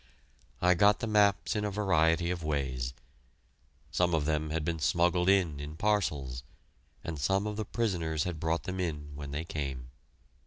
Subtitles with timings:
[0.63, 2.95] I got the maps in a variety of ways.
[3.91, 6.41] Some of them had been smuggled in in parcels,
[7.03, 9.91] and some of the prisoners had brought them in when they came.